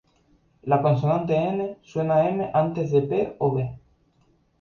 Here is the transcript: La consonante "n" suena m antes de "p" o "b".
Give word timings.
La 0.71 0.77
consonante 0.85 1.35
"n" 1.39 1.67
suena 1.89 2.17
m 2.29 2.49
antes 2.61 2.89
de 2.89 3.03
"p" 3.03 3.35
o 3.37 3.51
"b". 3.53 3.69